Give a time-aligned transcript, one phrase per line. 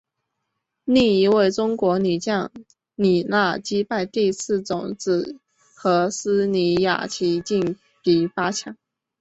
[0.83, 2.51] 另一位中国女将
[2.95, 5.39] 李娜击败第四种籽
[5.77, 8.75] 禾丝妮雅琪晋级八强。